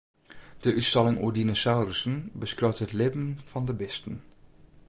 De 0.59 0.69
útstalling 0.79 1.17
oer 1.23 1.33
dinosaurussen 1.35 2.15
beskriuwt 2.41 2.83
it 2.85 2.93
libben 2.99 3.27
fan 3.51 3.65
de 3.67 3.75
bisten. 3.81 4.15